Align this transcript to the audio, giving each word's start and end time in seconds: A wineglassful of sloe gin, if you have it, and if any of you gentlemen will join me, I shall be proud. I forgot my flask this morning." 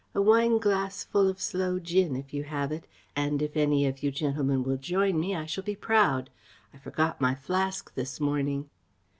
A 0.15 0.19
wineglassful 0.19 1.27
of 1.29 1.39
sloe 1.39 1.77
gin, 1.79 2.15
if 2.15 2.33
you 2.33 2.43
have 2.45 2.71
it, 2.71 2.87
and 3.15 3.39
if 3.39 3.55
any 3.55 3.85
of 3.85 4.01
you 4.01 4.09
gentlemen 4.09 4.63
will 4.63 4.77
join 4.77 5.19
me, 5.19 5.35
I 5.35 5.45
shall 5.45 5.63
be 5.63 5.75
proud. 5.75 6.31
I 6.73 6.79
forgot 6.79 7.21
my 7.21 7.35
flask 7.35 7.93
this 7.93 8.19
morning." 8.19 8.67